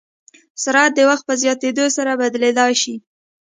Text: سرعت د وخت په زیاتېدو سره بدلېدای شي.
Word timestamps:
سرعت 0.63 0.91
د 0.95 0.99
وخت 1.09 1.23
په 1.27 1.33
زیاتېدو 1.41 1.85
سره 1.97 2.11
بدلېدای 2.21 2.73
شي. 2.81 2.95